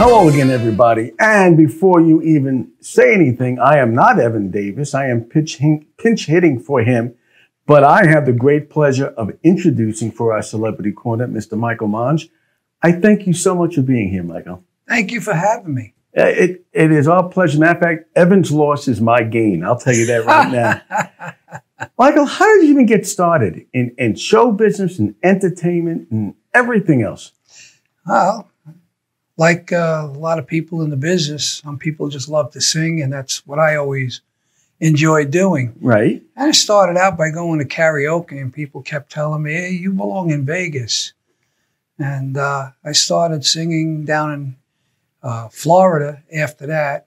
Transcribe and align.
Hello 0.00 0.28
again, 0.28 0.48
everybody. 0.48 1.12
And 1.18 1.56
before 1.56 2.00
you 2.00 2.22
even 2.22 2.70
say 2.80 3.12
anything, 3.12 3.58
I 3.58 3.78
am 3.78 3.96
not 3.96 4.20
Evan 4.20 4.48
Davis. 4.50 4.94
I 4.94 5.08
am 5.08 5.24
pinch, 5.24 5.58
pinch 5.98 6.26
hitting 6.26 6.60
for 6.60 6.82
him. 6.82 7.16
But 7.66 7.82
I 7.82 8.06
have 8.06 8.24
the 8.24 8.32
great 8.32 8.70
pleasure 8.70 9.08
of 9.08 9.32
introducing 9.42 10.12
for 10.12 10.32
our 10.32 10.40
celebrity 10.40 10.92
corner, 10.92 11.26
Mr. 11.26 11.58
Michael 11.58 11.88
Monge. 11.88 12.28
I 12.80 12.92
thank 12.92 13.26
you 13.26 13.32
so 13.32 13.56
much 13.56 13.74
for 13.74 13.82
being 13.82 14.08
here, 14.08 14.22
Michael. 14.22 14.62
Thank 14.88 15.10
you 15.10 15.20
for 15.20 15.34
having 15.34 15.74
me. 15.74 15.94
Uh, 16.16 16.26
It, 16.26 16.64
it 16.72 16.92
is 16.92 17.08
our 17.08 17.28
pleasure. 17.28 17.58
Matter 17.58 17.76
of 17.78 17.82
fact, 17.82 18.04
Evan's 18.16 18.52
loss 18.52 18.86
is 18.86 19.00
my 19.00 19.24
gain. 19.24 19.64
I'll 19.64 19.78
tell 19.80 19.94
you 19.94 20.06
that 20.06 20.24
right 20.24 20.50
now. 20.52 21.88
Michael, 21.98 22.24
how 22.24 22.46
did 22.54 22.66
you 22.66 22.70
even 22.70 22.86
get 22.86 23.04
started 23.04 23.66
in, 23.72 23.96
in 23.98 24.14
show 24.14 24.52
business 24.52 25.00
and 25.00 25.16
entertainment 25.24 26.08
and 26.12 26.34
everything 26.54 27.02
else? 27.02 27.32
Well, 28.06 28.48
like 29.38 29.72
uh, 29.72 30.08
a 30.12 30.18
lot 30.18 30.38
of 30.38 30.46
people 30.46 30.82
in 30.82 30.90
the 30.90 30.96
business, 30.96 31.48
some 31.64 31.78
people 31.78 32.08
just 32.08 32.28
love 32.28 32.50
to 32.52 32.60
sing, 32.60 33.00
and 33.00 33.12
that's 33.12 33.46
what 33.46 33.58
I 33.58 33.76
always 33.76 34.20
enjoy 34.80 35.24
doing. 35.24 35.74
Right? 35.80 36.22
And 36.36 36.48
I 36.48 36.50
started 36.50 36.98
out 36.98 37.16
by 37.16 37.30
going 37.30 37.60
to 37.60 37.64
karaoke, 37.64 38.32
and 38.40 38.52
people 38.52 38.82
kept 38.82 39.10
telling 39.10 39.42
me, 39.42 39.52
"Hey, 39.54 39.70
you 39.70 39.92
belong 39.92 40.30
in 40.30 40.44
Vegas." 40.44 41.14
And 41.98 42.36
uh, 42.36 42.70
I 42.84 42.92
started 42.92 43.44
singing 43.44 44.04
down 44.04 44.32
in 44.32 44.56
uh, 45.22 45.48
Florida 45.48 46.22
after 46.34 46.66
that, 46.66 47.06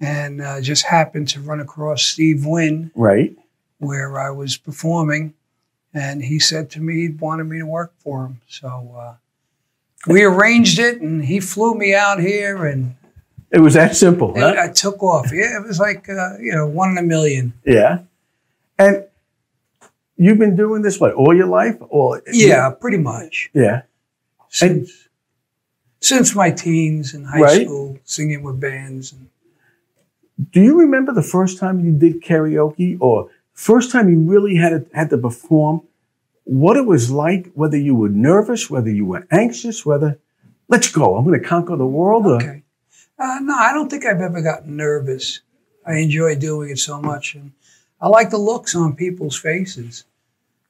and 0.00 0.40
uh, 0.40 0.60
just 0.60 0.84
happened 0.84 1.28
to 1.28 1.40
run 1.40 1.60
across 1.60 2.04
Steve 2.04 2.46
Wynn 2.46 2.90
Right? 2.94 3.36
where 3.78 4.18
I 4.18 4.30
was 4.30 4.56
performing, 4.56 5.34
and 5.92 6.22
he 6.22 6.38
said 6.38 6.70
to 6.70 6.80
me 6.80 7.02
he 7.02 7.08
wanted 7.08 7.44
me 7.44 7.58
to 7.58 7.66
work 7.66 7.94
for 7.98 8.26
him. 8.26 8.40
So 8.48 8.94
uh, 8.96 9.14
we 10.06 10.22
arranged 10.24 10.78
it, 10.78 11.00
and 11.00 11.24
he 11.24 11.40
flew 11.40 11.74
me 11.74 11.94
out 11.94 12.20
here, 12.20 12.66
and 12.66 12.94
It 13.50 13.60
was 13.60 13.74
that 13.74 13.94
simple, 13.96 14.34
huh? 14.38 14.54
I 14.58 14.68
took 14.68 15.02
off. 15.02 15.30
Yeah, 15.32 15.56
it 15.58 15.66
was 15.66 15.78
like 15.78 16.08
uh, 16.08 16.38
you 16.40 16.52
know 16.52 16.66
one 16.66 16.90
in 16.90 16.98
a 16.98 17.02
million. 17.02 17.52
Yeah. 17.64 18.00
And 18.78 19.04
you've 20.16 20.38
been 20.38 20.56
doing 20.56 20.82
this, 20.82 20.98
what, 20.98 21.12
all 21.14 21.34
your 21.36 21.46
life? 21.46 21.76
Or 21.80 22.22
Yeah, 22.32 22.70
pretty 22.70 22.96
much 22.98 23.50
Yeah. 23.54 23.82
And 24.60 24.88
since 24.88 25.08
since 26.00 26.34
my 26.34 26.50
teens 26.50 27.14
and 27.14 27.26
high 27.26 27.40
Right. 27.40 27.66
school, 27.66 27.98
singing 28.04 28.42
with 28.42 28.58
bands. 28.60 29.12
And, 29.12 29.28
do 30.50 30.60
you 30.60 30.76
remember 30.80 31.12
the 31.12 31.22
first 31.22 31.58
time 31.58 31.78
you 31.84 31.92
did 31.92 32.22
karaoke 32.22 32.96
or 33.00 33.30
first 33.52 33.92
time 33.92 34.08
you 34.08 34.18
really 34.18 34.56
had 34.56 34.70
to, 34.70 34.96
had 34.96 35.10
to 35.10 35.18
perform? 35.18 35.82
What 36.44 36.76
it 36.76 36.86
was 36.86 37.10
like, 37.10 37.50
whether 37.54 37.76
you 37.76 37.94
were 37.94 38.08
nervous, 38.08 38.68
whether 38.68 38.90
you 38.90 39.04
were 39.06 39.26
anxious, 39.30 39.86
whether, 39.86 40.18
let's 40.68 40.90
go, 40.90 41.16
I'm 41.16 41.24
going 41.24 41.40
to 41.40 41.46
conquer 41.46 41.76
the 41.76 41.86
world. 41.86 42.26
Or, 42.26 42.36
okay, 42.36 42.62
uh, 43.18 43.38
no, 43.42 43.54
I 43.54 43.72
don't 43.72 43.88
think 43.88 44.04
I've 44.04 44.20
ever 44.20 44.42
gotten 44.42 44.76
nervous. 44.76 45.40
I 45.86 45.98
enjoy 45.98 46.34
doing 46.36 46.70
it 46.70 46.78
so 46.78 47.00
much, 47.00 47.34
and 47.34 47.52
I 48.00 48.08
like 48.08 48.30
the 48.30 48.38
looks 48.38 48.74
on 48.74 48.96
people's 48.96 49.38
faces, 49.38 50.04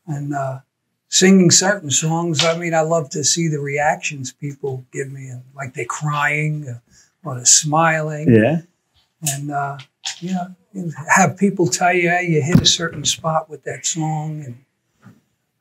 and 0.06 0.34
uh, 0.34 0.60
singing 1.08 1.50
certain 1.50 1.90
songs. 1.90 2.44
I 2.44 2.56
mean, 2.58 2.74
I 2.74 2.80
love 2.80 3.10
to 3.10 3.24
see 3.24 3.48
the 3.48 3.60
reactions 3.60 4.32
people 4.32 4.84
give 4.92 5.10
me, 5.10 5.28
and 5.28 5.42
like 5.54 5.74
they're 5.74 5.84
crying 5.84 6.66
uh, 6.68 6.78
or 7.24 7.36
they're 7.36 7.44
smiling, 7.44 8.30
Yeah. 8.34 8.60
and 9.22 9.50
uh, 9.50 9.78
you 10.20 10.32
know, 10.32 10.54
have 11.14 11.36
people 11.36 11.66
tell 11.66 11.92
you, 11.94 12.08
"Hey, 12.10 12.26
you 12.28 12.42
hit 12.42 12.60
a 12.60 12.66
certain 12.66 13.04
spot 13.04 13.48
with 13.50 13.64
that 13.64 13.84
song," 13.86 14.42
and 14.44 14.56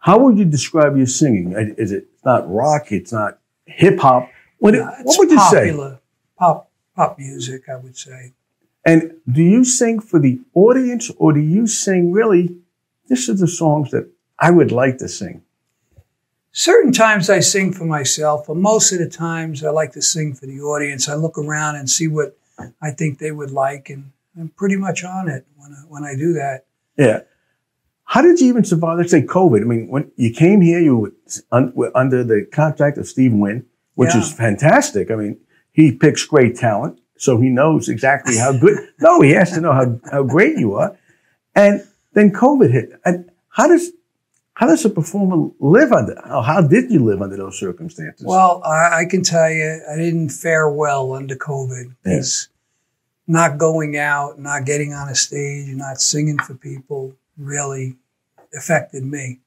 How 0.02 0.18
would 0.18 0.38
you 0.38 0.46
describe 0.46 0.98
your 0.98 1.08
singing? 1.08 1.54
Is 1.78 1.92
it 1.92 2.08
not 2.26 2.52
rock? 2.52 2.92
It's 2.92 3.14
not 3.14 3.40
hip 3.66 4.00
hop? 4.00 4.30
What, 4.58 4.76
it's 4.76 4.86
what 5.04 5.20
would 5.20 5.32
you 5.32 5.40
say? 5.40 5.68
popular 5.68 6.00
pop 6.38 6.72
pop 6.96 7.18
music. 7.18 7.70
I 7.70 7.78
would 7.78 7.96
say. 7.96 8.34
And 8.84 9.14
do 9.32 9.44
you 9.44 9.64
sing 9.64 10.00
for 10.00 10.20
the 10.20 10.42
audience 10.56 11.12
or 11.18 11.34
do 11.34 11.40
you 11.40 11.68
sing 11.68 12.12
really, 12.12 12.56
this 13.08 13.30
are 13.30 13.36
the 13.36 13.48
songs 13.48 13.92
that 13.92 14.10
I 14.40 14.50
would 14.50 14.72
like 14.72 14.98
to 14.98 15.08
sing? 15.08 15.44
Certain 16.52 16.92
times 16.92 17.30
I 17.30 17.40
sing 17.40 17.72
for 17.72 17.86
myself, 17.86 18.48
but 18.48 18.58
most 18.58 18.92
of 18.92 18.98
the 18.98 19.08
times 19.08 19.64
I 19.64 19.70
like 19.70 19.94
to 19.94 20.02
sing 20.02 20.34
for 20.34 20.48
the 20.48 20.62
audience. 20.62 21.08
I 21.08 21.14
look 21.14 21.38
around 21.38 21.76
and 21.76 21.90
see 21.90 22.08
what 22.08 22.36
I 22.82 22.90
think 22.92 23.20
they 23.20 23.32
would 23.32 23.52
like, 23.52 23.90
and 23.90 24.12
I'm 24.38 24.50
pretty 24.50 24.76
much 24.76 25.04
on 25.04 25.30
it 25.30 25.46
when 25.56 25.72
I, 25.72 25.82
when 25.88 26.04
I 26.04 26.16
do 26.16 26.34
that. 26.34 26.66
Yeah. 26.98 27.22
How 28.12 28.22
did 28.22 28.42
you 28.42 28.48
even 28.50 28.66
survive, 28.66 28.98
let's 28.98 29.12
say, 29.12 29.22
COVID? 29.22 29.62
I 29.62 29.64
mean, 29.64 29.88
when 29.88 30.12
you 30.18 30.34
came 30.34 30.60
here, 30.60 30.82
you 30.82 30.98
were, 30.98 31.12
under 31.96 32.26
the 32.26 32.46
contract 32.52 32.98
of 32.98 33.08
Steve 33.08 33.32
Wynn, 33.32 33.66
which 33.96 34.14
Yeah. 34.14 34.20
is 34.20 34.34
fantastic. 34.34 35.10
I 35.10 35.16
mean, 35.16 35.38
he 35.72 35.94
picks 35.94 36.26
great 36.26 36.58
talent, 36.58 37.00
so 37.16 37.40
he 37.40 37.48
knows 37.48 37.88
exactly 37.88 38.36
how 38.36 38.52
good. 38.52 38.78
no, 39.00 39.22
he 39.22 39.30
has 39.32 39.52
to 39.54 39.62
know 39.62 39.72
how, 39.72 39.98
how 40.12 40.24
great 40.24 40.58
you 40.58 40.76
are. 40.76 40.98
And 41.56 41.88
then 42.12 42.32
COVID 42.34 42.70
hit. 42.70 43.00
And 43.06 43.32
how 43.48 43.70
does 43.70 43.92
how 44.56 44.68
does 44.68 44.84
a 44.84 44.90
performer 44.90 45.50
live 45.62 45.94
under? 45.94 46.22
How, 46.26 46.42
how 46.42 46.62
did 46.62 46.92
you 46.92 47.06
live 47.06 47.22
under 47.22 47.38
those 47.38 47.58
circumstances? 47.58 48.26
Well, 48.26 48.62
I, 48.66 49.04
I 49.04 49.06
can 49.06 49.24
tell 49.24 49.50
you, 49.50 49.82
I 49.90 49.96
didn't 49.96 50.30
fare 50.32 50.70
well 50.70 51.14
under 51.14 51.38
COVID. 51.38 51.96
Yeah. 52.06 52.18
It's 52.18 52.50
not 53.26 53.58
going 53.58 53.96
out, 53.98 54.38
not 54.38 54.66
getting 54.66 54.92
on 54.94 55.08
a 55.08 55.16
stage, 55.16 55.70
not 55.78 56.02
singing 56.02 56.40
for 56.40 56.56
people 56.56 57.16
really 57.38 57.96
affected 58.56 59.04
me. 59.04 59.40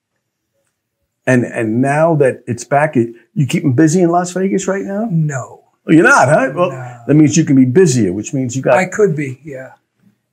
and 1.26 1.44
and 1.44 1.80
now 1.80 2.14
that 2.16 2.42
it's 2.46 2.64
back, 2.64 2.96
you 2.96 3.46
keep 3.46 3.62
them 3.62 3.72
busy 3.72 4.00
in 4.02 4.10
Las 4.10 4.32
Vegas 4.32 4.66
right 4.68 4.84
now. 4.84 5.08
No, 5.10 5.64
Oh, 5.86 5.92
you're 5.92 6.02
not, 6.02 6.28
huh? 6.28 6.52
Well, 6.54 6.70
No. 6.70 7.00
that 7.06 7.14
means 7.14 7.36
you 7.36 7.44
can 7.44 7.56
be 7.56 7.64
busier, 7.66 8.12
which 8.12 8.32
means 8.32 8.56
you 8.56 8.62
got. 8.62 8.76
I 8.78 8.86
could 8.86 9.14
be, 9.16 9.40
yeah. 9.44 9.72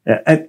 Yeah, 0.08 0.22
and 0.26 0.48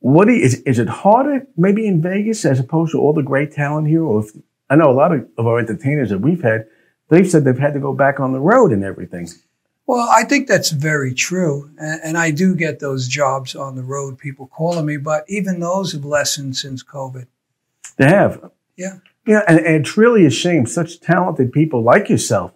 what 0.00 0.26
do 0.26 0.32
you, 0.34 0.42
is 0.44 0.54
is 0.62 0.78
it 0.78 0.88
harder 0.88 1.46
maybe 1.56 1.86
in 1.86 2.02
Vegas 2.02 2.44
as 2.44 2.60
opposed 2.60 2.92
to 2.92 2.98
all 3.00 3.12
the 3.12 3.22
great 3.22 3.52
talent 3.52 3.88
here? 3.88 4.02
Or 4.02 4.20
if, 4.24 4.30
I 4.70 4.76
know 4.76 4.90
a 4.90 4.98
lot 5.02 5.12
of, 5.12 5.26
of 5.38 5.46
our 5.46 5.58
entertainers 5.58 6.10
that 6.10 6.18
we've 6.20 6.42
had, 6.42 6.66
they've 7.08 7.28
said 7.28 7.44
they've 7.44 7.58
had 7.58 7.74
to 7.74 7.80
go 7.80 7.92
back 7.94 8.18
on 8.20 8.32
the 8.32 8.40
road 8.40 8.72
and 8.72 8.82
everything. 8.84 9.28
Well, 9.86 10.08
I 10.10 10.24
think 10.24 10.48
that's 10.48 10.70
very 10.70 11.14
true. 11.14 11.70
And, 11.78 12.00
and 12.02 12.18
I 12.18 12.30
do 12.32 12.54
get 12.56 12.80
those 12.80 13.06
jobs 13.06 13.54
on 13.54 13.76
the 13.76 13.82
road, 13.84 14.18
people 14.18 14.48
calling 14.48 14.84
me, 14.86 14.96
but 14.96 15.24
even 15.28 15.60
those 15.60 15.92
have 15.92 16.04
lessened 16.04 16.56
since 16.56 16.82
COVID. 16.82 17.26
They 17.96 18.06
have. 18.08 18.50
Yeah. 18.76 18.98
Yeah, 19.26 19.42
and, 19.48 19.58
and 19.58 19.76
it's 19.86 19.96
really 19.96 20.24
a 20.26 20.30
shame. 20.30 20.66
Such 20.66 21.00
talented 21.00 21.52
people 21.52 21.82
like 21.82 22.08
yourself, 22.08 22.52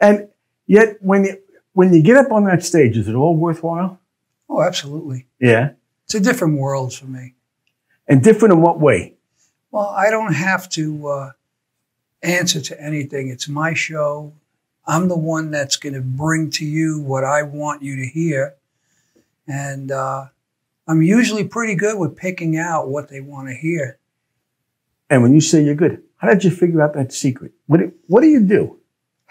and 0.00 0.28
yet 0.66 0.96
when 1.02 1.24
you 1.24 1.36
when 1.74 1.92
you 1.92 2.02
get 2.02 2.16
up 2.16 2.32
on 2.32 2.44
that 2.44 2.64
stage, 2.64 2.96
is 2.96 3.08
it 3.08 3.14
all 3.14 3.36
worthwhile? 3.36 4.00
Oh, 4.48 4.62
absolutely. 4.62 5.26
Yeah, 5.38 5.72
It's 6.06 6.14
a 6.14 6.20
different 6.20 6.58
world 6.58 6.94
for 6.94 7.04
me. 7.04 7.34
and 8.06 8.24
different 8.24 8.54
in 8.54 8.62
what 8.62 8.80
way? 8.80 9.14
Well, 9.70 9.88
I 9.88 10.08
don't 10.08 10.32
have 10.32 10.70
to 10.70 11.08
uh, 11.08 11.30
answer 12.22 12.62
to 12.62 12.80
anything. 12.82 13.28
It's 13.28 13.46
my 13.48 13.74
show. 13.74 14.32
I'm 14.88 15.08
the 15.08 15.18
one 15.18 15.50
that's 15.50 15.76
going 15.76 15.92
to 15.92 16.00
bring 16.00 16.50
to 16.52 16.64
you 16.64 16.98
what 16.98 17.22
I 17.22 17.42
want 17.42 17.82
you 17.82 17.96
to 17.96 18.06
hear. 18.06 18.54
And 19.46 19.92
uh, 19.92 20.28
I'm 20.86 21.02
usually 21.02 21.44
pretty 21.44 21.74
good 21.74 21.98
with 21.98 22.16
picking 22.16 22.56
out 22.56 22.88
what 22.88 23.10
they 23.10 23.20
want 23.20 23.48
to 23.48 23.54
hear. 23.54 23.98
And 25.10 25.22
when 25.22 25.34
you 25.34 25.42
say 25.42 25.62
you're 25.62 25.74
good, 25.74 26.02
how 26.16 26.28
did 26.28 26.42
you 26.42 26.50
figure 26.50 26.80
out 26.80 26.94
that 26.94 27.12
secret? 27.12 27.52
What 27.66 27.80
do, 27.80 27.92
what 28.06 28.22
do 28.22 28.28
you 28.28 28.40
do? 28.40 28.78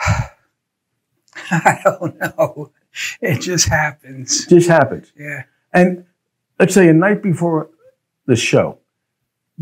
I 1.52 1.80
don't 1.84 2.20
know. 2.20 2.72
It 3.20 3.42
just 3.42 3.68
happens. 3.68 4.46
It 4.46 4.50
just 4.50 4.70
happens. 4.70 5.12
Yeah. 5.18 5.44
And 5.74 6.06
let's 6.60 6.74
say 6.74 6.88
a 6.88 6.94
night 6.94 7.24
before 7.24 7.70
the 8.28 8.36
show, 8.36 8.78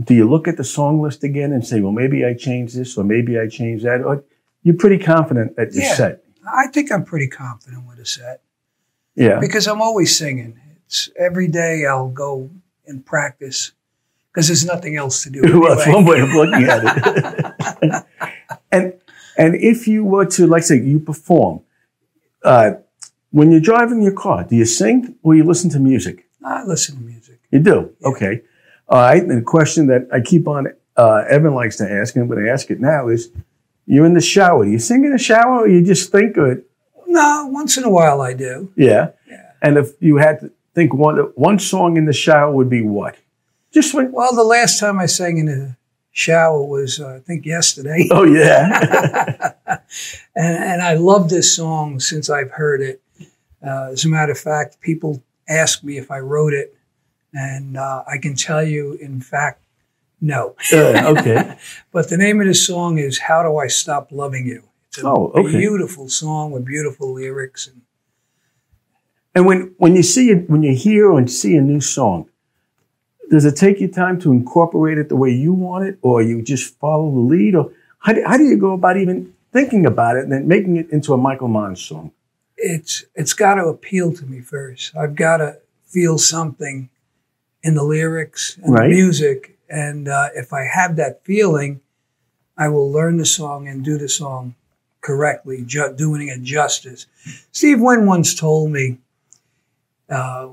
do 0.01 0.13
you 0.13 0.29
look 0.29 0.47
at 0.47 0.57
the 0.57 0.63
song 0.63 1.01
list 1.01 1.23
again 1.23 1.53
and 1.53 1.65
say, 1.65 1.79
well, 1.79 1.93
maybe 1.93 2.25
I 2.25 2.33
change 2.33 2.73
this 2.73 2.97
or 2.97 3.05
maybe 3.05 3.39
I 3.39 3.47
change 3.47 3.83
that? 3.83 4.01
Or 4.01 4.25
you're 4.65 4.75
pretty 4.75 4.97
confident 4.97 5.55
that 5.55 5.71
you're 5.73 5.83
Yeah. 5.83 5.93
set. 5.93 6.23
I 6.51 6.67
think 6.67 6.91
I'm 6.91 7.05
pretty 7.05 7.27
confident 7.27 7.83
with 7.87 7.99
a 7.99 8.05
set 8.05 8.41
Yeah. 9.15 9.39
because 9.39 9.67
I'm 9.67 9.81
always 9.81 10.17
singing. 10.17 10.59
It's 10.87 11.09
every 11.17 11.47
day 11.47 11.85
I'll 11.85 12.09
go 12.09 12.49
and 12.87 13.05
practice 13.05 13.71
because 14.33 14.47
there's 14.47 14.65
nothing 14.65 14.97
else 14.97 15.23
to 15.23 15.29
do. 15.29 15.41
well, 15.61 15.75
that's 15.75 15.87
one 15.87 16.03
way 16.05 16.19
of 16.19 16.29
looking 16.29 16.63
at 16.63 16.81
it. 16.83 18.05
and 18.71 18.93
and 19.37 19.55
if 19.55 19.87
you 19.87 20.03
were 20.03 20.25
to, 20.37 20.47
like, 20.47 20.63
say, 20.63 20.79
you 20.79 20.97
perform, 20.99 21.59
uh, 22.43 22.71
when 23.31 23.51
you're 23.51 23.59
driving 23.59 24.01
your 24.01 24.13
car, 24.13 24.45
do 24.45 24.55
you 24.55 24.63
sing 24.65 25.15
or 25.23 25.35
you 25.35 25.43
listen 25.43 25.69
to 25.71 25.79
music? 25.79 26.25
I 26.43 26.63
listen 26.63 26.95
to 26.95 27.01
music. 27.03 27.39
You 27.51 27.59
do. 27.59 27.93
Yeah. 27.99 28.07
Okay. 28.09 28.41
All 28.87 28.97
right. 29.01 29.21
And 29.21 29.31
the 29.37 29.41
question 29.41 29.87
that 29.87 30.07
I 30.11 30.21
keep 30.21 30.47
on, 30.47 30.67
uh, 30.95 31.25
Evan 31.29 31.53
likes 31.53 31.75
to 31.77 31.91
ask, 31.91 32.15
and 32.15 32.23
I'm 32.23 32.29
going 32.29 32.45
to 32.45 32.49
ask 32.49 32.71
it 32.71 32.79
now 32.79 33.09
is, 33.09 33.29
you're 33.85 34.05
in 34.05 34.13
the 34.13 34.21
shower. 34.21 34.65
Do 34.65 34.71
you 34.71 34.79
sing 34.79 35.05
in 35.05 35.11
the 35.11 35.17
shower 35.17 35.61
or 35.61 35.67
you 35.67 35.83
just 35.83 36.11
think 36.11 36.37
of 36.37 36.45
it? 36.47 36.69
No, 37.07 37.47
once 37.51 37.77
in 37.77 37.83
a 37.83 37.89
while 37.89 38.21
I 38.21 38.33
do. 38.33 38.71
Yeah. 38.75 39.11
Yeah. 39.29 39.51
And 39.61 39.77
if 39.77 39.91
you 39.99 40.17
had 40.17 40.39
to 40.41 40.51
think 40.73 40.93
one, 40.93 41.17
one 41.35 41.59
song 41.59 41.97
in 41.97 42.05
the 42.05 42.13
shower 42.13 42.51
would 42.51 42.69
be 42.69 42.81
what? 42.81 43.15
Just 43.71 43.93
when, 43.93 44.11
Well, 44.11 44.35
the 44.35 44.43
last 44.43 44.79
time 44.79 44.99
I 44.99 45.05
sang 45.05 45.37
in 45.37 45.45
the 45.45 45.75
shower 46.11 46.63
was, 46.63 46.99
uh, 46.99 47.15
I 47.15 47.19
think, 47.19 47.45
yesterday. 47.45 48.07
Oh 48.11 48.23
yeah. 48.23 49.53
and, 50.35 50.63
and 50.63 50.81
I 50.81 50.93
love 50.95 51.29
this 51.29 51.55
song 51.55 51.99
since 51.99 52.29
I've 52.29 52.51
heard 52.51 52.81
it. 52.81 53.01
Uh, 53.65 53.89
as 53.91 54.05
a 54.05 54.09
matter 54.09 54.31
of 54.31 54.39
fact, 54.39 54.79
people 54.79 55.23
ask 55.49 55.83
me 55.83 55.97
if 55.97 56.11
I 56.11 56.19
wrote 56.19 56.53
it, 56.53 56.75
and 57.33 57.77
uh, 57.77 58.03
I 58.07 58.17
can 58.17 58.35
tell 58.35 58.63
you, 58.63 58.93
in 58.93 59.19
fact, 59.21 59.61
no. 60.21 60.55
Uh, 60.73 61.13
okay. 61.17 61.57
but 61.91 62.09
the 62.09 62.17
name 62.17 62.41
of 62.41 62.47
the 62.47 62.53
song 62.53 62.97
is 62.97 63.19
"How 63.19 63.43
Do 63.43 63.57
I 63.57 63.67
Stop 63.67 64.11
Loving 64.11 64.45
You." 64.47 64.63
It's 64.89 65.03
a 65.03 65.07
Oh, 65.07 65.31
okay. 65.35 65.57
beautiful 65.57 66.07
song 66.09 66.51
with 66.51 66.65
beautiful 66.65 67.13
lyrics, 67.13 67.67
and 67.67 67.81
And 69.33 69.45
when, 69.45 69.73
when 69.77 69.95
you 69.95 70.03
see 70.03 70.29
it, 70.31 70.49
when 70.49 70.63
you 70.63 70.73
hear 70.75 71.11
and 71.17 71.29
see 71.29 71.55
a 71.57 71.61
new 71.61 71.81
song, 71.81 72.29
does 73.29 73.43
it 73.43 73.55
take 73.57 73.81
you 73.81 73.87
time 73.89 74.19
to 74.21 74.31
incorporate 74.31 74.97
it 74.97 75.09
the 75.09 75.15
way 75.17 75.31
you 75.31 75.51
want 75.53 75.85
it, 75.85 75.97
or 76.01 76.21
you 76.21 76.41
just 76.41 76.77
follow 76.79 77.11
the 77.11 77.19
lead, 77.19 77.55
or 77.55 77.71
how 77.99 78.13
do, 78.13 78.23
how 78.25 78.37
do 78.37 78.43
you 78.45 78.57
go 78.57 78.73
about 78.73 78.97
even 78.97 79.33
thinking 79.51 79.85
about 79.85 80.15
it 80.15 80.23
and 80.23 80.31
then 80.31 80.47
making 80.47 80.77
it 80.77 80.89
into 80.91 81.13
a 81.13 81.17
Michael 81.17 81.47
Monge 81.49 81.77
song? 81.87 82.11
it's 82.57 83.03
it's 83.15 83.33
got 83.33 83.55
to 83.55 83.65
appeal 83.65 84.13
to 84.13 84.25
me 84.25 84.39
first. 84.39 84.95
I've 84.95 85.13
got 85.15 85.37
to 85.37 85.57
feel 85.85 86.17
something 86.17 86.89
in 87.61 87.75
the 87.75 87.83
lyrics 87.83 88.57
and 88.63 88.73
Right. 88.73 88.87
the 88.87 88.95
music, 88.95 89.54
and 89.69 90.07
uh, 90.07 90.29
if 90.35 90.53
I 90.53 90.63
have 90.65 90.95
that 90.97 91.23
feeling, 91.23 91.81
I 92.57 92.69
will 92.69 92.91
learn 92.91 93.17
the 93.17 93.25
song 93.25 93.67
and 93.67 93.83
do 93.83 93.97
the 93.97 94.07
song 94.09 94.55
correctly, 95.01 95.63
ju- 95.65 95.93
doing 95.95 96.27
it 96.27 96.41
justice. 96.41 97.05
Steve 97.51 97.79
Wynn 97.81 98.05
once 98.05 98.33
told 98.33 98.71
me 98.71 98.97
uh, 100.09 100.45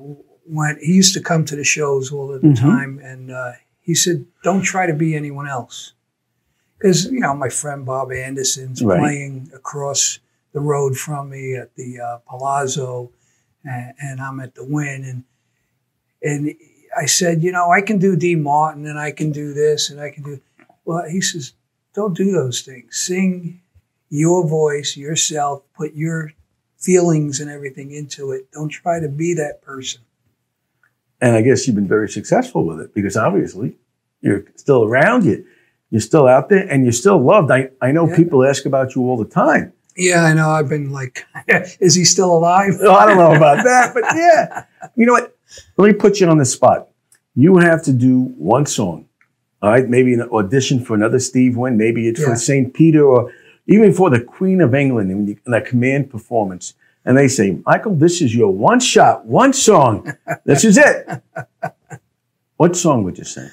when 0.46 0.78
he 0.80 0.92
used 0.94 1.14
to 1.14 1.20
come 1.20 1.44
to 1.46 1.56
the 1.56 1.64
shows 1.64 2.10
all 2.12 2.28
the 2.28 2.38
Mhm. 2.40 2.58
time, 2.58 2.98
and 3.02 3.30
uh, 3.30 3.52
he 3.80 3.94
said, 3.94 4.24
"Don't 4.42 4.62
try 4.62 4.86
to 4.86 4.94
be 4.94 5.14
anyone 5.14 5.48
else." 5.48 5.92
Because 6.78 7.06
you 7.10 7.20
know, 7.20 7.34
my 7.34 7.48
friend 7.48 7.84
Bob 7.86 8.10
Anderson's 8.12 8.82
Right. 8.82 8.98
playing 8.98 9.50
across 9.54 10.18
the 10.52 10.60
road 10.60 10.96
from 10.98 11.30
me 11.30 11.54
at 11.54 11.74
the 11.76 12.00
uh, 12.00 12.18
Palazzo, 12.28 13.10
and, 13.64 13.94
and 14.00 14.20
I'm 14.20 14.40
at 14.40 14.54
the 14.54 14.64
Wynn, 14.64 15.04
and 15.04 15.24
and 16.22 16.54
I 16.96 17.06
said, 17.06 17.42
you 17.42 17.52
know, 17.52 17.70
I 17.70 17.80
can 17.80 17.98
do 17.98 18.16
Dean 18.16 18.42
Martin, 18.42 18.86
and 18.86 18.98
I 18.98 19.12
can 19.12 19.32
do 19.32 19.54
this, 19.54 19.90
and 19.90 20.00
I 20.00 20.10
can 20.10 20.22
do. 20.22 20.40
Well, 20.84 21.04
he 21.08 21.20
says, 21.20 21.52
don't 21.94 22.16
do 22.16 22.30
those 22.32 22.60
things. 22.62 22.96
Sing 22.96 23.60
your 24.10 24.46
voice, 24.46 24.96
yourself. 24.96 25.62
Put 25.74 25.94
your 25.94 26.32
feelings 26.78 27.40
and 27.40 27.50
everything 27.50 27.92
into 27.92 28.32
it. 28.32 28.50
Don't 28.52 28.68
try 28.68 28.98
to 29.00 29.08
be 29.08 29.34
that 29.34 29.62
person. 29.62 30.00
And 31.20 31.36
I 31.36 31.42
guess 31.42 31.66
you've 31.66 31.76
been 31.76 31.86
very 31.88 32.08
successful 32.08 32.64
with 32.66 32.80
it 32.80 32.94
because 32.94 33.16
obviously 33.16 33.76
you're 34.20 34.44
still 34.56 34.82
around, 34.84 35.24
you, 35.24 35.44
you're 35.90 36.00
still 36.00 36.26
out 36.26 36.48
there, 36.48 36.66
and 36.68 36.82
you're 36.82 36.92
still 36.92 37.18
loved. 37.22 37.50
I, 37.52 37.70
I 37.80 37.92
know 37.92 38.08
Yeah. 38.08 38.16
people 38.16 38.44
ask 38.44 38.66
about 38.66 38.96
you 38.96 39.02
all 39.02 39.16
the 39.16 39.24
time. 39.24 39.72
Yeah, 39.96 40.24
I 40.24 40.34
know. 40.34 40.50
I've 40.50 40.68
been 40.68 40.90
like, 40.90 41.26
is 41.80 41.94
he 41.94 42.04
still 42.04 42.32
alive? 42.36 42.74
Oh, 42.80 42.92
I 42.92 43.06
don't 43.06 43.16
know 43.18 43.34
about 43.34 43.62
that, 43.64 43.92
but 43.94 44.04
yeah. 44.14 44.64
You 44.96 45.06
know 45.06 45.12
what? 45.12 45.36
Let 45.76 45.86
me 45.88 45.92
put 45.94 46.20
you 46.20 46.28
on 46.28 46.38
the 46.38 46.44
spot. 46.44 46.88
You 47.34 47.56
have 47.58 47.82
to 47.84 47.92
do 47.92 48.22
one 48.38 48.66
song. 48.66 49.06
All 49.62 49.70
right, 49.70 49.88
maybe 49.88 50.12
an 50.14 50.22
audition 50.22 50.84
for 50.84 50.94
another 50.94 51.18
Steve 51.18 51.56
Wynn. 51.56 51.76
Maybe 51.76 52.08
it's 52.08 52.20
Yeah. 52.20 52.26
for 52.28 52.36
St. 52.36 52.74
Peter 52.74 53.04
or 53.04 53.32
even 53.66 53.92
for 53.92 54.10
the 54.10 54.20
Queen 54.20 54.60
of 54.60 54.74
England 54.74 55.10
in 55.46 55.54
a 55.54 55.60
command 55.60 56.10
performance. 56.10 56.74
And 57.04 57.16
they 57.16 57.28
say, 57.28 57.58
Michael, 57.66 57.94
this 57.94 58.20
is 58.22 58.34
your 58.34 58.50
one 58.52 58.80
shot, 58.80 59.24
one 59.26 59.52
song. 59.52 60.12
This 60.44 60.64
is 60.64 60.78
it. 60.78 61.22
What 62.56 62.76
song 62.76 63.02
would 63.04 63.18
you 63.18 63.24
sing? 63.24 63.50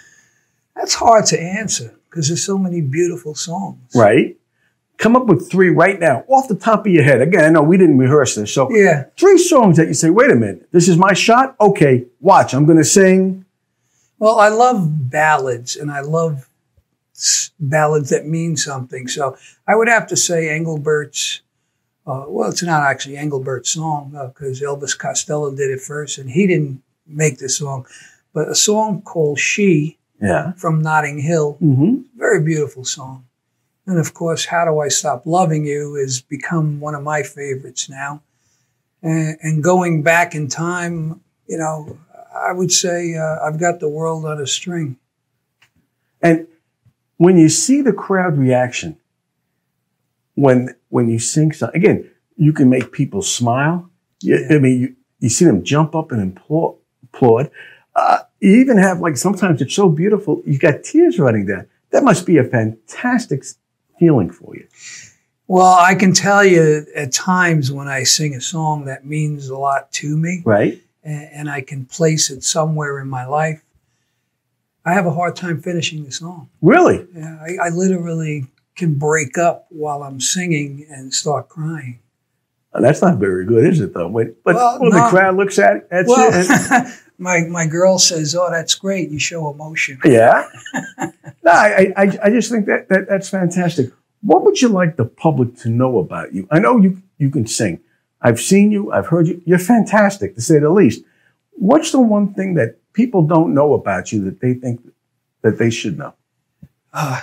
That's 0.75 0.93
hard 0.93 1.25
to 1.27 1.39
answer 1.41 1.95
because 2.09 2.27
there's 2.27 2.43
so 2.43 2.57
many 2.57 2.81
beautiful 2.81 3.33
songs. 3.35 3.79
Right? 3.95 4.37
Come 4.99 5.15
up 5.15 5.27
with 5.27 5.49
three 5.49 5.69
right 5.69 5.97
now, 5.99 6.25
off 6.27 6.49
the 6.49 6.55
top 6.55 6.85
of 6.85 6.91
your 6.91 7.03
head. 7.03 7.21
Again, 7.21 7.45
I 7.45 7.49
know 7.49 7.63
we 7.63 7.77
didn't 7.77 7.97
rehearse 7.97 8.35
this. 8.35 8.53
So 8.53 8.69
Yeah. 8.69 9.05
three 9.17 9.37
songs 9.37 9.77
that 9.77 9.87
you 9.87 9.93
say, 9.93 10.09
wait 10.09 10.29
a 10.29 10.35
minute, 10.35 10.67
this 10.73 10.87
is 10.89 10.97
my 10.97 11.13
shot? 11.13 11.55
Okay, 11.61 12.05
watch. 12.19 12.53
I'm 12.53 12.65
going 12.65 12.77
to 12.77 12.83
sing. 12.83 13.45
Well, 14.19 14.37
I 14.37 14.49
love 14.49 15.09
ballads 15.09 15.77
and 15.77 15.89
I 15.89 16.01
love 16.01 16.49
ballads 17.59 18.09
that 18.09 18.27
mean 18.27 18.57
something. 18.57 19.07
So 19.07 19.37
I 19.65 19.75
would 19.75 19.87
have 19.87 20.05
to 20.07 20.17
say 20.17 20.49
Engelbert's, 20.49 21.41
uh, 22.05 22.25
well, 22.27 22.49
it's 22.49 22.61
not 22.63 22.83
actually 22.83 23.15
Engelbert's 23.15 23.69
song 23.71 24.11
because 24.35 24.59
Elvis 24.61 24.97
Costello 24.97 25.51
did 25.55 25.69
it 25.71 25.79
first 25.81 26.17
and 26.17 26.29
he 26.29 26.45
didn't 26.45 26.81
make 27.07 27.37
the 27.37 27.47
song, 27.47 27.85
but 28.33 28.49
a 28.49 28.55
song 28.55 29.01
called 29.01 29.39
She 29.39 29.97
Yeah. 30.21 30.51
from 30.57 30.81
Notting 30.81 31.19
Hill, 31.19 31.57
Mm-hmm. 31.61 32.01
very 32.17 32.41
beautiful 32.43 32.83
song. 32.83 33.23
And 33.89 33.97
of 33.97 34.13
course, 34.13 34.45
How 34.45 34.65
Do 34.65 34.79
I 34.79 34.87
Stop 34.89 35.25
Loving 35.25 35.65
You 35.65 35.95
has 35.95 36.21
become 36.21 36.79
one 36.79 36.93
of 36.93 37.01
my 37.01 37.23
favorites 37.23 37.89
now. 37.89 38.21
And, 39.01 39.35
and 39.41 39.63
going 39.63 40.03
back 40.03 40.35
in 40.35 40.47
time, 40.47 41.21
you 41.47 41.57
know, 41.57 41.97
I 42.35 42.51
would 42.53 42.71
say 42.71 43.15
uh, 43.15 43.37
I've 43.43 43.59
got 43.59 43.79
the 43.79 43.89
world 43.89 44.25
on 44.25 44.39
a 44.39 44.45
string. 44.45 44.97
And 46.21 46.45
when 47.17 47.35
you 47.37 47.49
see 47.49 47.81
the 47.81 47.93
crowd 47.93 48.37
reaction, 48.37 48.97
when 50.35 50.75
when 50.89 51.09
you 51.09 51.17
sing 51.17 51.51
something, 51.51 51.81
again, 51.81 52.09
you 52.35 52.53
can 52.53 52.69
make 52.69 52.91
people 52.91 53.23
smile. 53.23 53.89
You- 54.21 54.37
Yeah. 54.37 54.55
I 54.55 54.59
mean, 54.59 54.79
you, 54.81 54.95
you 55.19 55.29
see 55.29 55.45
them 55.45 55.63
jump 55.63 55.95
up 55.95 56.11
and 56.11 56.37
applaud. 56.37 56.75
applaud. 57.05 57.49
Uh, 57.95 58.19
you 58.39 58.51
even 58.61 58.77
have 58.77 58.99
like 58.99 59.17
sometimes 59.17 59.61
it's 59.63 59.73
so 59.73 59.89
beautiful, 59.89 60.43
you 60.45 60.59
got 60.59 60.83
tears 60.83 61.17
running 61.17 61.47
down. 61.47 61.65
That 61.91 62.03
must 62.03 62.27
be 62.27 62.37
a 62.37 62.43
fantastic 62.43 63.43
feeling 63.99 64.29
for 64.31 64.55
you, 64.55 64.65
Well, 65.47 65.77
I 65.79 65.95
can 65.95 66.13
tell 66.13 66.43
you 66.45 66.85
at 66.95 67.11
times 67.11 67.71
when 67.71 67.87
I 67.87 68.03
sing 68.03 68.35
a 68.35 68.41
song 68.41 68.85
that 68.85 69.05
means 69.05 69.49
a 69.49 69.57
lot 69.57 69.91
to 69.93 70.15
me 70.17 70.41
right? 70.45 70.81
and, 71.03 71.29
and 71.33 71.49
I 71.49 71.61
can 71.61 71.85
place 71.85 72.29
it 72.29 72.43
somewhere 72.43 72.99
in 72.99 73.07
my 73.09 73.25
life, 73.25 73.61
I 74.85 74.93
have 74.93 75.05
a 75.05 75.11
hard 75.11 75.35
time 75.35 75.61
finishing 75.61 76.03
the 76.05 76.11
song. 76.11 76.49
Really? 76.61 77.05
Yeah, 77.13 77.37
I, 77.41 77.67
I 77.67 77.69
literally 77.69 78.47
can 78.75 78.93
break 78.95 79.37
up 79.37 79.67
while 79.69 80.03
I'm 80.03 80.21
singing 80.21 80.85
and 80.89 81.13
start 81.13 81.49
crying. 81.49 81.99
That's 82.73 83.01
not 83.01 83.17
very 83.17 83.45
good, 83.45 83.65
is 83.65 83.81
it? 83.81 83.93
Though, 83.93 84.07
when, 84.07 84.35
but 84.43 84.55
Well, 84.55 84.79
when 84.79 84.91
the 84.91 85.07
crowd 85.09 85.35
looks 85.35 85.57
at 85.57 85.87
at 85.91 86.07
you, 86.07 86.15
and, 86.15 86.47
Well, 86.69 86.93
my, 87.17 87.41
my 87.49 87.65
girl 87.65 87.97
says, 87.97 88.35
Oh, 88.35 88.49
that's 88.51 88.75
great. 88.75 89.09
You 89.09 89.19
show 89.19 89.49
emotion. 89.49 89.99
Yeah. 90.05 90.47
no, 91.43 91.51
I, 91.51 91.93
I, 91.97 92.17
I 92.23 92.29
just 92.29 92.51
think 92.51 92.67
that, 92.67 92.89
that 92.89 93.07
that's 93.09 93.29
fantastic. 93.29 93.91
What 94.21 94.43
would 94.43 94.61
you 94.61 94.67
like 94.67 94.97
the 94.97 95.05
public 95.05 95.55
to 95.57 95.69
know 95.69 95.99
about 95.99 96.33
you? 96.33 96.47
I 96.51 96.59
know 96.59 96.77
you, 96.77 97.01
you 97.17 97.29
can 97.29 97.47
sing. 97.47 97.79
I've 98.21 98.39
seen 98.39 98.71
you. 98.71 98.91
I've 98.91 99.07
heard 99.07 99.27
you. 99.27 99.41
You're 99.45 99.59
fantastic, 99.59 100.35
to 100.35 100.41
say 100.41 100.59
the 100.59 100.69
least. 100.69 101.03
What's 101.53 101.91
the 101.91 102.01
one 102.01 102.33
thing 102.33 102.55
that 102.55 102.75
people 102.93 103.25
don't 103.25 103.53
know 103.53 103.73
about 103.73 104.11
you 104.11 104.23
that 104.25 104.41
they 104.41 104.53
think 104.53 104.81
that 105.41 105.57
they 105.57 105.69
should 105.69 105.97
know? 105.97 106.13
Uh, 106.93 107.21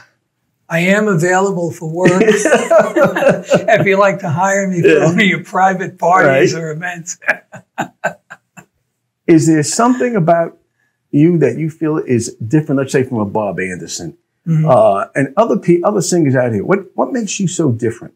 I 0.68 0.80
am 0.80 1.06
available 1.08 1.70
for 1.70 1.88
work 1.88 2.10
if 2.22 3.86
you 3.86 3.96
like 3.98 4.18
to 4.20 4.28
hire 4.30 4.66
me 4.68 4.80
for 4.82 4.88
Yeah. 4.88 5.04
one 5.04 5.14
of 5.20 5.26
your 5.26 5.44
private 5.44 5.98
parties 5.98 6.54
Right. 6.54 6.62
or 6.62 6.70
events. 6.72 7.18
Is 9.26 9.46
there 9.46 9.62
something 9.62 10.14
about 10.16 10.58
you 11.10 11.38
that 11.38 11.56
you 11.58 11.70
feel 11.70 11.98
is 11.98 12.34
different? 12.36 12.78
Let's 12.78 12.92
say 12.92 13.02
from 13.04 13.18
a 13.18 13.24
Bob 13.24 13.58
Anderson 13.60 14.16
Mhm. 14.46 14.64
uh, 14.70 15.08
and 15.14 15.32
other 15.36 15.56
pe- 15.58 15.82
other 15.82 16.00
singers 16.02 16.34
out 16.36 16.52
here. 16.52 16.64
What 16.64 16.86
what 16.94 17.12
makes 17.12 17.40
you 17.40 17.48
so 17.48 17.72
different? 17.72 18.14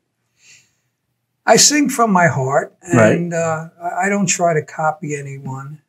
I 1.47 1.57
sing 1.57 1.89
from 1.89 2.13
my 2.13 2.29
heart, 2.29 2.77
Right. 2.95 3.17
and 3.17 3.35
uh, 3.35 3.69
I 3.83 4.07
I 4.07 4.09
don't 4.09 4.27
try 4.27 4.55
to 4.55 4.63
copy 4.63 5.17
anyone. 5.17 5.81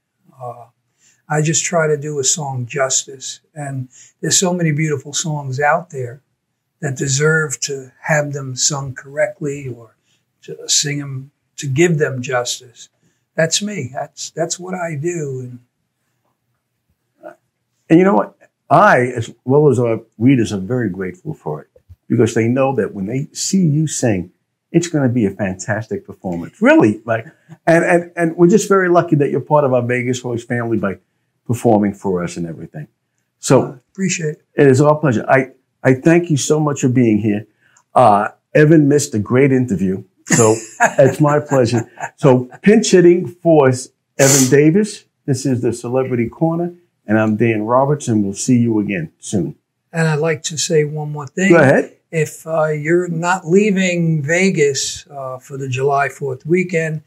Uh, 0.42 0.66
I 1.30 1.42
just 1.42 1.64
try 1.64 1.86
to 1.88 1.98
do 1.98 2.20
a 2.20 2.24
song 2.24 2.66
justice. 2.66 3.42
And 3.54 3.90
there's 4.22 4.38
so 4.38 4.54
many 4.54 4.72
beautiful 4.72 5.14
songs 5.14 5.60
out 5.60 5.90
there 5.92 6.22
that 6.82 6.98
deserve 6.98 7.60
to 7.62 7.92
have 8.02 8.34
them 8.34 8.56
sung 8.56 8.94
correctly 8.94 9.68
or 9.68 9.96
to 10.44 10.58
sing 10.68 11.00
them 11.00 11.32
to 11.58 11.68
give 11.68 11.98
them 11.98 12.22
justice. 12.22 12.90
That's 13.36 13.62
me. 13.62 13.92
That's 13.94 14.32
that's 14.32 14.60
what 14.60 14.74
I 14.74 14.96
do. 14.96 15.42
And 15.42 15.60
And 17.90 18.00
you 18.00 18.06
know 18.06 18.16
what? 18.16 18.38
I, 18.70 19.00
as 19.02 19.34
well 19.44 19.70
as 19.70 19.78
our 19.78 20.00
readers, 20.18 20.54
are 20.54 20.60
very 20.60 20.90
grateful 20.90 21.34
for 21.34 21.62
it 21.62 21.68
because 22.08 22.34
they 22.34 22.48
know 22.48 22.74
that 22.76 22.94
when 22.94 23.06
they 23.06 23.28
see 23.34 23.66
you 23.66 23.86
sing, 23.86 24.32
it's 24.72 24.88
going 24.88 25.04
to 25.04 25.14
be 25.14 25.26
a 25.26 25.32
fantastic 25.32 26.08
performance. 26.08 26.62
Really, 26.62 27.02
like, 27.06 27.26
and 27.68 27.84
and 27.84 28.12
and 28.16 28.38
we're 28.38 28.48
just 28.48 28.70
very 28.70 28.88
lucky 28.88 29.18
that 29.18 29.30
you're 29.30 29.42
part 29.42 29.66
of 29.66 29.74
our 29.74 29.82
Vegas 29.82 30.20
Voice 30.20 30.46
family 30.46 30.78
by 30.78 31.00
performing 31.46 31.94
for 31.94 32.24
us 32.24 32.38
and 32.38 32.48
everything. 32.48 32.88
So 33.40 33.62
uh, 33.62 33.78
appreciate 33.92 34.36
it. 34.36 34.46
it 34.56 34.68
is 34.68 34.80
our 34.80 34.96
pleasure. 34.96 35.26
I 35.28 35.52
I 35.84 35.94
thank 35.96 36.30
you 36.30 36.38
so 36.38 36.60
much 36.60 36.82
for 36.82 36.90
being 36.90 37.20
here. 37.20 37.48
Uh, 37.94 38.30
Evan 38.54 38.88
missed 38.88 39.14
a 39.16 39.20
great 39.20 39.52
interview, 39.52 40.04
so 40.26 40.56
it's 40.82 41.20
my 41.20 41.40
pleasure. 41.40 41.90
So 42.18 42.50
pinch 42.62 42.92
hitting 42.92 43.28
for 43.28 43.70
Evan 43.70 44.50
Davis. 44.50 45.06
This 45.26 45.46
is 45.46 45.62
the 45.62 45.74
Celebrity 45.74 46.30
Corner, 46.30 46.74
and 47.06 47.20
I'm 47.20 47.36
Dan 47.36 47.64
Roberts, 47.64 48.08
and 48.08 48.24
we'll 48.24 48.34
see 48.34 48.58
you 48.58 48.80
again 48.80 49.12
soon. 49.20 49.56
And 49.94 50.08
I'd 50.08 50.20
like 50.20 50.44
to 50.44 50.58
say 50.58 50.84
one 50.84 51.12
more 51.12 51.28
thing. 51.28 51.52
Go 51.52 51.58
ahead. 51.58 51.98
If 52.12 52.46
uh, 52.46 52.68
you're 52.68 53.08
not 53.08 53.48
leaving 53.48 54.22
Vegas 54.22 55.08
uh, 55.10 55.38
for 55.38 55.58
the 55.58 55.70
July 55.70 56.10
4th 56.10 56.46
weekend, 56.46 57.04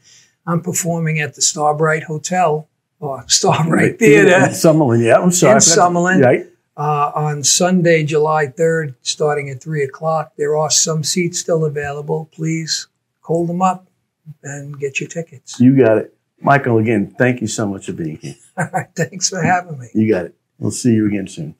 I'm 0.47 0.61
performing 0.61 1.19
at 1.19 1.35
the 1.35 1.41
Starbright 1.41 2.03
Hotel 2.03 2.67
or 2.99 3.23
Starbright 3.27 3.99
Theater 3.99 4.35
In 4.35 4.49
Summerlin, 4.51 5.03
yeah. 5.03 5.17
I'm 5.17 5.31
sorry. 5.31 5.55
In 5.55 5.59
Summerlin. 5.59 6.23
Right. 6.23 6.47
Uh, 6.77 7.11
on 7.15 7.43
Sunday, 7.43 8.03
July 8.03 8.47
3rd, 8.47 8.95
starting 9.01 9.49
at 9.49 9.61
3 9.61 9.83
o'clock. 9.83 10.33
There 10.37 10.57
are 10.57 10.69
some 10.69 11.03
seats 11.03 11.39
still 11.39 11.65
available. 11.65 12.29
Please 12.31 12.87
call 13.21 13.47
them 13.47 13.61
up 13.61 13.87
and 14.43 14.79
get 14.79 14.99
your 14.99 15.09
tickets. 15.09 15.59
You 15.59 15.77
got 15.77 15.97
it. 15.97 16.13
Michael, 16.41 16.77
again, 16.77 17.15
thank 17.17 17.41
you 17.41 17.47
so 17.47 17.65
much 17.65 17.85
for 17.85 17.93
being 17.93 18.17
here. 18.17 18.35
All 18.57 18.69
right, 18.73 18.87
thanks 18.95 19.29
for 19.29 19.41
having 19.41 19.79
me. 19.79 19.89
You 19.93 20.11
got 20.11 20.25
it. 20.25 20.35
We'll 20.59 20.71
see 20.71 20.93
you 20.93 21.07
again 21.07 21.27
soon. 21.27 21.55